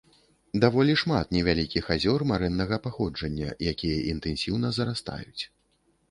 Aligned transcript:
Даволі 0.61 0.93
шмат 1.01 1.27
невялікіх 1.35 1.89
азёр 1.95 2.25
марэннага 2.31 2.79
паходжання, 2.85 3.49
якія 3.73 3.99
інтэнсіўна 4.15 4.71
зарастаюць. 4.79 5.43